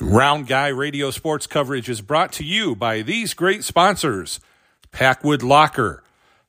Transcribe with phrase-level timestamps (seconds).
[0.00, 4.40] Round Guy Radio Sports coverage is brought to you by these great sponsors
[4.92, 6.02] Packwood Locker,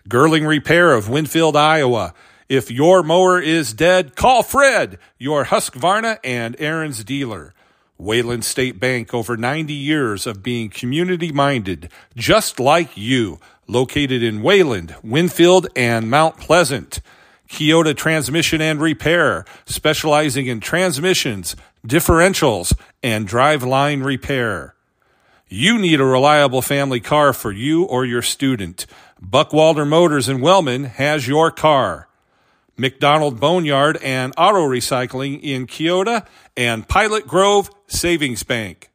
[0.09, 2.14] Girling Repair of Winfield, Iowa.
[2.50, 7.54] If your mower is dead, call Fred, your Husqvarna and Ariens dealer.
[7.98, 14.41] Wayland State Bank, over 90 years of being community minded, just like you, located in
[14.41, 17.00] Wayland, Winfield, and Mount Pleasant.
[17.48, 21.55] Keota Transmission and Repair, specializing in transmissions,
[21.86, 24.75] differentials, and driveline repair.
[25.47, 28.86] You need a reliable family car for you or your student.
[29.21, 32.07] Buckwalder Motors in Wellman has your car.
[32.75, 38.89] McDonald Boneyard and Auto Recycling in Keota and Pilot Grove Savings Bank.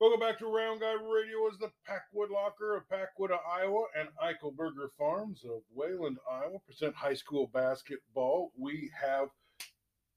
[0.00, 4.88] Welcome back to Round Guy Radio as the Packwood Locker of Packwood, Iowa, and Eichelberger
[4.96, 8.50] Farms of Wayland, Iowa present high school basketball.
[8.56, 9.28] We have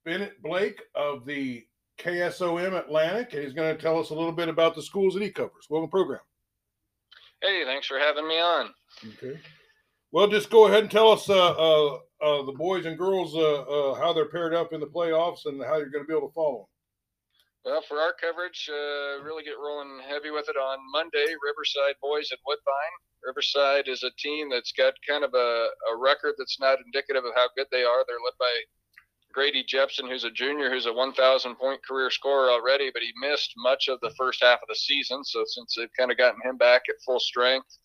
[0.06, 1.66] Bennett Blake of the
[1.98, 5.22] KSOM Atlantic, and he's going to tell us a little bit about the schools that
[5.22, 5.66] he covers.
[5.68, 6.20] Welcome, program.
[7.42, 8.70] Hey, thanks for having me on.
[9.06, 9.38] Okay.
[10.12, 13.64] Well, just go ahead and tell us uh, uh, uh, the boys and girls uh,
[13.64, 16.28] uh, how they're paired up in the playoffs and how you're going to be able
[16.28, 16.66] to follow them.
[17.64, 21.32] Well, for our coverage, uh, really get rolling heavy with it on Monday.
[21.40, 22.96] Riverside boys at Woodbine.
[23.24, 27.32] Riverside is a team that's got kind of a, a record that's not indicative of
[27.34, 28.04] how good they are.
[28.06, 28.52] They're led by
[29.32, 33.54] Grady Jepson, who's a junior, who's a 1,000 point career scorer already, but he missed
[33.56, 35.24] much of the first half of the season.
[35.24, 37.78] So since they've kind of gotten him back at full strength,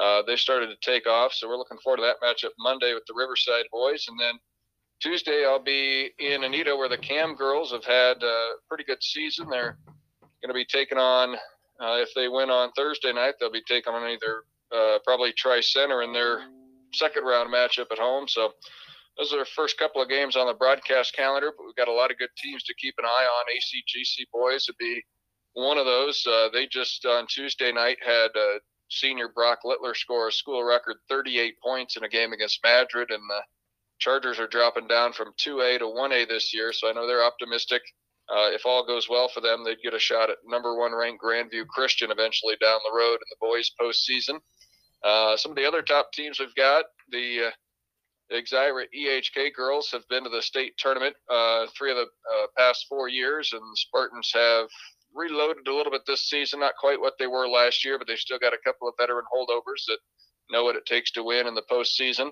[0.00, 1.32] uh, they started to take off.
[1.32, 4.38] So we're looking forward to that matchup Monday with the Riverside boys, and then
[5.04, 9.50] Tuesday I'll be in Anita, where the Cam girls have had a pretty good season.
[9.50, 9.76] They're
[10.40, 11.34] going to be taking on,
[11.78, 15.60] uh, if they win on Thursday night, they'll be taking on either uh, probably Tri
[15.60, 16.46] Center in their
[16.94, 18.26] second round matchup at home.
[18.28, 18.52] So
[19.18, 21.92] those are the first couple of games on the broadcast calendar, but we've got a
[21.92, 23.44] lot of good teams to keep an eye on.
[23.54, 25.04] ACGC boys would be
[25.52, 26.26] one of those.
[26.26, 28.58] Uh, they just on Tuesday night had uh,
[28.88, 33.22] senior Brock Littler score a school record 38 points in a game against Madrid, and
[33.28, 33.40] the
[33.98, 37.82] Chargers are dropping down from 2A to 1A this year, so I know they're optimistic.
[38.28, 41.22] Uh, if all goes well for them, they'd get a shot at number one ranked
[41.22, 44.40] Grandview Christian eventually down the road in the boys postseason.
[45.04, 47.50] Uh, some of the other top teams we've got, the uh,
[48.32, 52.86] Exira EHK girls have been to the state tournament uh, three of the uh, past
[52.88, 54.68] four years, and the Spartans have
[55.14, 56.60] reloaded a little bit this season.
[56.60, 59.24] Not quite what they were last year, but they've still got a couple of veteran
[59.34, 59.98] holdovers that
[60.50, 62.30] know what it takes to win in the postseason.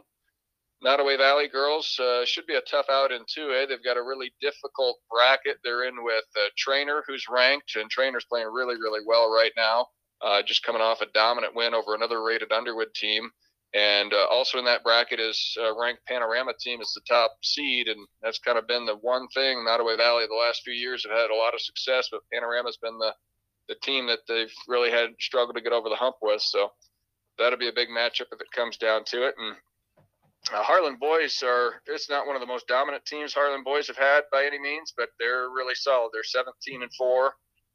[0.84, 3.68] Nodaway Valley girls uh, should be a tough out in 2A.
[3.68, 5.58] They've got a really difficult bracket.
[5.62, 9.86] They're in with a Treynor, who's ranked, and Treynor's playing really, really well right now.
[10.20, 13.30] Uh, just coming off a dominant win over another rated Underwood team.
[13.74, 17.88] And uh, also in that bracket is uh, ranked Panorama team as the top seed,
[17.88, 21.16] and that's kind of been the one thing Nodaway Valley the last few years have
[21.16, 23.14] had a lot of success, but Panorama's been the
[23.68, 26.42] the team that they've really had struggled to get over the hump with.
[26.42, 26.72] So
[27.38, 29.34] that'll be a big matchup if it comes down to it.
[29.38, 29.56] And
[30.50, 33.96] uh, Harlan boys are it's not one of the most dominant teams Harlan boys have
[33.96, 36.10] had by any means, but they're really solid.
[36.12, 37.34] They're 17 and four,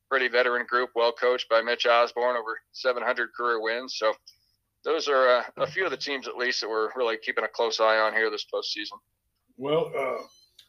[0.09, 3.95] pretty veteran group, well coached by Mitch Osborne, over 700 career wins.
[3.97, 4.13] So
[4.83, 7.47] those are uh, a few of the teams, at least, that we're really keeping a
[7.47, 8.97] close eye on here this postseason.
[9.57, 10.23] Well, uh,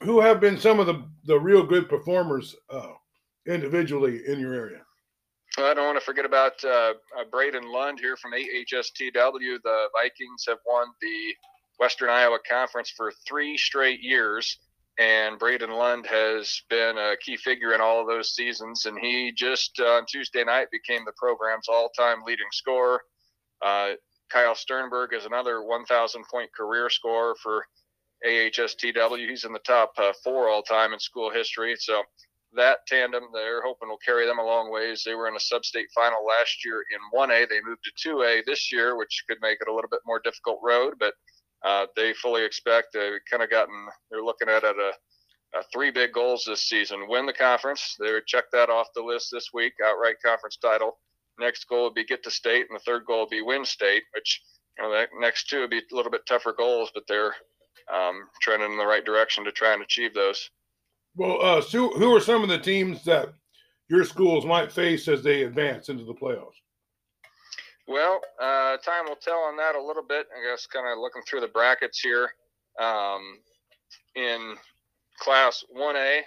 [0.04, 2.92] who have been some of the the real good performers uh,
[3.47, 4.82] individually in your area?
[5.56, 9.58] I don't want to forget about uh, uh, Braden Lund here from AHSTW.
[9.64, 11.34] The Vikings have won the
[11.78, 14.58] Western Iowa Conference for three straight years,
[14.98, 18.84] and Braden Lund has been a key figure in all of those seasons.
[18.86, 23.00] And he just uh, on Tuesday night became the program's all-time leading scorer.
[23.64, 23.92] Uh,
[24.30, 27.64] Kyle Sternberg is another 1,000 point career scorer for
[28.26, 29.28] AHSTW.
[29.28, 31.76] He's in the top uh, four all time in school history.
[31.78, 32.02] So
[32.54, 35.02] that tandem, they're hoping will carry them a long ways.
[35.04, 37.48] They were in a sub-state final last year in 1A.
[37.48, 40.58] They moved to 2A this year, which could make it a little bit more difficult
[40.62, 41.14] road, but
[41.64, 43.86] uh, they fully expect they've kind of gotten.
[44.10, 47.96] They're looking at it a, a three big goals this season: win the conference.
[47.98, 49.72] They check that off the list this week.
[49.84, 50.99] Outright conference title
[51.38, 54.02] Next goal would be get to state, and the third goal would be win state,
[54.14, 54.43] which
[54.76, 57.34] you know, the next two would be a little bit tougher goals, but they're
[57.93, 60.50] um, trending in the right direction to try and achieve those.
[61.14, 63.32] Well, uh, so who are some of the teams that
[63.88, 66.58] your schools might face as they advance into the playoffs?
[67.88, 70.26] Well, uh, time will tell on that a little bit.
[70.37, 72.31] I guess kind of looking through the brackets here.
[72.79, 73.38] Um,
[74.14, 74.55] in
[75.19, 76.20] Class 1A,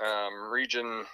[0.00, 1.04] um, region,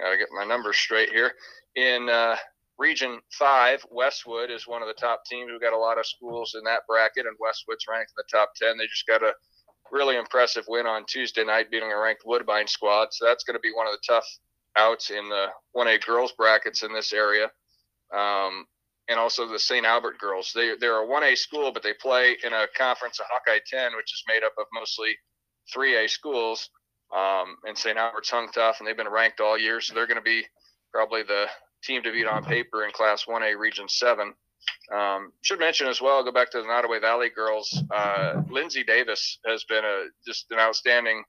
[0.00, 1.32] got to get my numbers straight here
[1.76, 2.36] in uh,
[2.78, 5.50] Region 5, Westwood is one of the top teams.
[5.50, 8.54] We've got a lot of schools in that bracket, and Westwood's ranked in the top
[8.56, 8.78] 10.
[8.78, 9.32] They just got a
[9.92, 13.08] really impressive win on Tuesday night, beating a ranked Woodbine squad.
[13.12, 14.26] So that's going to be one of the tough
[14.76, 17.50] outs in the 1A girls brackets in this area.
[18.12, 18.66] Um,
[19.08, 19.84] and also the St.
[19.84, 20.52] Albert girls.
[20.54, 24.12] They, they're a 1A school, but they play in a conference of Hawkeye 10, which
[24.12, 25.16] is made up of mostly
[25.74, 26.70] 3A schools.
[27.14, 27.98] Um, and St.
[27.98, 30.44] Albert's hung tough, and they've been ranked all year, so they're going to be
[30.92, 31.46] probably the
[31.84, 34.32] team to beat on paper in Class 1A Region 7.
[34.92, 37.82] Um, should mention as well, go back to the Nodaway Valley girls.
[37.94, 41.22] Uh, Lindsay Davis has been a just an outstanding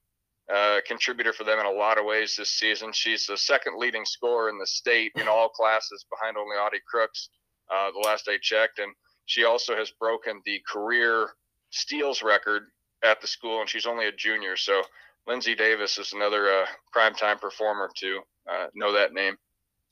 [0.54, 2.92] uh, contributor for them in a lot of ways this season.
[2.94, 7.30] She's the second leading scorer in the state in all classes, behind only Audi Crooks.
[7.73, 8.94] Uh, the last I checked, and
[9.25, 11.29] she also has broken the career
[11.71, 12.63] steals record
[13.03, 14.56] at the school, and she's only a junior.
[14.56, 14.81] So
[15.27, 16.65] Lindsay Davis is another uh,
[16.95, 18.19] primetime performer to
[18.50, 19.35] uh, know that name.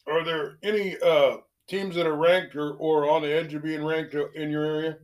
[0.07, 1.37] Are there any uh,
[1.67, 4.97] teams that are ranked or, or on the edge of being ranked in your area?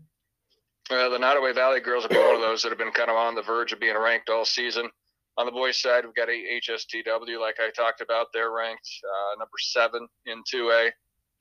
[0.90, 3.16] Uh, the Nodaway Valley girls have been one of those that have been kind of
[3.16, 4.90] on the verge of being ranked all season.
[5.38, 8.28] On the boys' side, we've got HSTW, like I talked about.
[8.34, 10.90] They're ranked uh, number seven in 2A.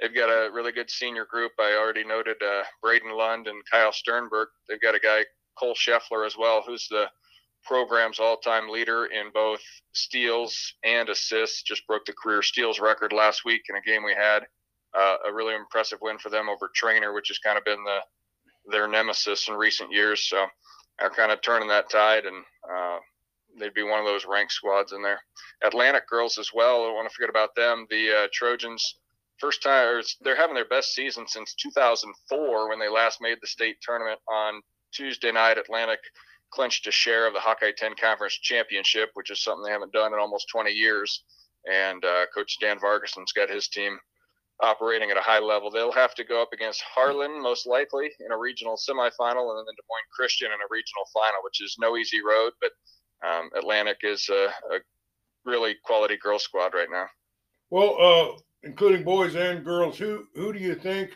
[0.00, 1.52] They've got a really good senior group.
[1.58, 4.48] I already noted uh, Braden Lund and Kyle Sternberg.
[4.68, 5.24] They've got a guy,
[5.58, 7.06] Cole Scheffler, as well, who's the
[7.64, 9.60] program's all-time leader in both
[9.92, 11.62] steals and assists.
[11.62, 14.46] Just broke the career steals record last week in a game we had.
[14.96, 17.98] Uh, a really impressive win for them over Treynor, which has kind of been the
[18.70, 20.28] their nemesis in recent years.
[20.28, 20.46] So
[20.98, 22.98] they're kind of turning that tide, and uh,
[23.58, 25.20] they'd be one of those ranked squads in there.
[25.62, 26.82] Atlantic girls as well.
[26.82, 27.86] I don't want to forget about them.
[27.90, 28.96] The uh, Trojans,
[29.40, 33.76] first time they're having their best season since 2004 when they last made the state
[33.82, 34.60] tournament on
[34.92, 35.58] Tuesday night.
[35.58, 36.00] Atlantic
[36.50, 40.12] clinched a share of the Hawkeye 10 Conference Championship, which is something they haven't done
[40.12, 41.24] in almost 20 years.
[41.70, 43.98] And uh, Coach Dan Vargason's got his team
[44.60, 45.70] operating at a high level.
[45.70, 49.74] They'll have to go up against Harlan most likely in a regional semifinal, and then
[49.76, 52.52] Des Moines Christian in a regional final, which is no easy road.
[52.60, 52.72] But
[53.26, 54.78] um, Atlantic is a, a,
[55.44, 57.06] really quality girl squad right now.
[57.70, 58.38] Well, uh,
[58.68, 61.10] including boys and girls, who who do you think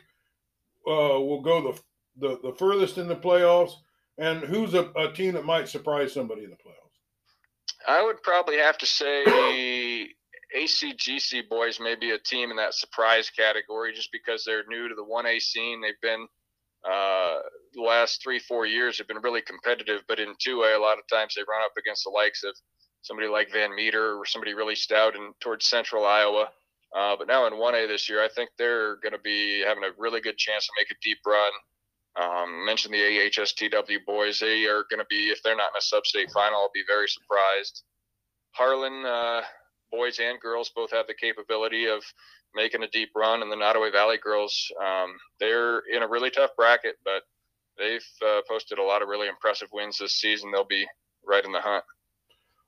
[0.86, 3.72] uh, will go the, the the furthest in the playoffs?
[4.18, 6.82] And who's a, a team that might surprise somebody in the playoffs?
[7.86, 10.08] I would probably have to say
[10.56, 14.94] ACGC boys may be a team in that surprise category just because they're new to
[14.94, 15.80] the 1A scene.
[15.80, 16.26] They've been
[16.84, 17.38] uh,
[17.74, 21.06] the last three, four years have been really competitive, but in 2A, a lot of
[21.10, 22.54] times they run up against the likes of
[23.02, 26.48] somebody like Van Meter or somebody really stout and towards central Iowa.
[26.96, 29.90] Uh, but now in 1A this year, I think they're going to be having a
[29.98, 31.52] really good chance to make a deep run.
[32.14, 34.38] Um, mentioned the AHSTW boys.
[34.38, 37.08] They are going to be, if they're not in a sub-state final, I'll be very
[37.08, 37.84] surprised.
[38.50, 39.40] Harlan, uh,
[39.90, 42.02] boys and girls both have the capability of
[42.54, 46.50] making a deep run, and the Nodaway Valley girls, um, they're in a really tough
[46.54, 47.22] bracket, but
[47.78, 50.50] they've uh, posted a lot of really impressive wins this season.
[50.50, 50.86] They'll be
[51.24, 51.84] right in the hunt.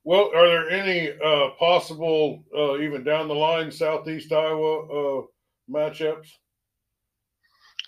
[0.05, 5.23] Well, are there any uh, possible, uh, even down the line, Southeast Iowa uh,
[5.71, 6.29] matchups?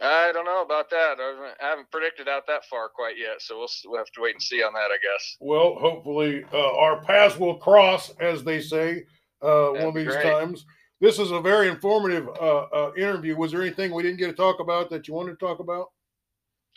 [0.01, 1.17] I don't know about that.
[1.19, 4.43] I haven't predicted out that far quite yet, so we'll, we'll have to wait and
[4.43, 5.37] see on that, I guess.
[5.41, 9.05] Well, hopefully uh, our paths will cross, as they say,
[9.43, 10.23] uh, one of these great.
[10.23, 10.67] times.
[11.01, 13.37] This is a very informative uh, uh, interview.
[13.37, 15.89] Was there anything we didn't get to talk about that you wanted to talk about?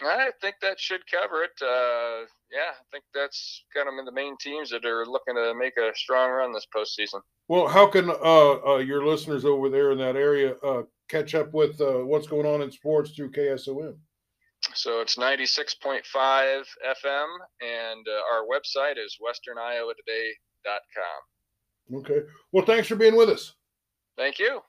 [0.01, 1.51] I think that should cover it.
[1.61, 5.77] Uh, yeah, I think that's kind of the main teams that are looking to make
[5.77, 7.21] a strong run this postseason.
[7.47, 11.53] Well, how can uh, uh, your listeners over there in that area uh, catch up
[11.53, 13.95] with uh, what's going on in sports through KSOM?
[14.73, 17.27] So it's 96.5 FM,
[17.61, 21.99] and uh, our website is westerniowatoday.com.
[21.99, 22.21] Okay.
[22.51, 23.55] Well, thanks for being with us.
[24.17, 24.61] Thank you.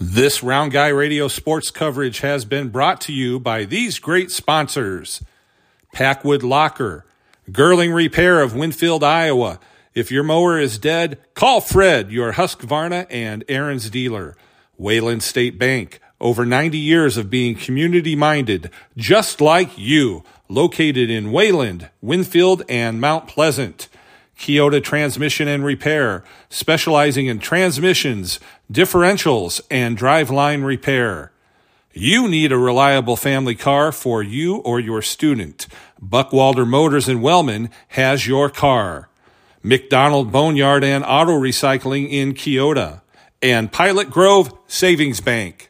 [0.00, 5.24] This Round Guy Radio sports coverage has been brought to you by these great sponsors
[5.92, 7.04] Packwood Locker,
[7.50, 9.58] Girling Repair of Winfield, Iowa.
[9.94, 14.36] If your mower is dead, call Fred, your Husqvarna and Ariens dealer.
[14.76, 21.32] Wayland State Bank, over 90 years of being community minded, just like you, located in
[21.32, 23.88] Wayland, Winfield, and Mount Pleasant.
[24.38, 28.38] Keota Transmission and Repair, specializing in transmissions,
[28.72, 31.32] differentials, and driveline repair.
[31.92, 35.66] You need a reliable family car for you or your student.
[36.00, 39.08] Buckwalder Motors in Wellman has your car.
[39.62, 43.00] McDonald Boneyard and Auto Recycling in Keota.
[43.42, 45.67] And Pilot Grove Savings Bank.